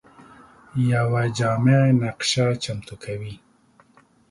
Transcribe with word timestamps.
یوه 0.91 1.23
جامع 1.37 1.79
نقشه 2.03 2.45
چمتو 2.63 2.95
کوي. 3.03 3.33